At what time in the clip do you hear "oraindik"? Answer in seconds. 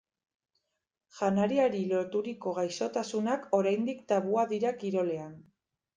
3.59-4.03